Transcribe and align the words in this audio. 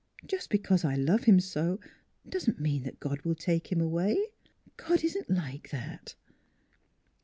Just 0.25 0.49
because 0.49 0.83
I 0.83 0.95
love 0.95 1.25
him 1.25 1.39
so 1.39 1.79
doesn't 2.27 2.59
mean 2.59 2.81
that 2.85 2.99
God 2.99 3.21
will 3.21 3.35
take 3.35 3.71
him 3.71 3.79
away. 3.79 4.17
God 4.79 5.03
isn't 5.03 5.29
like 5.29 5.69
that 5.69 6.15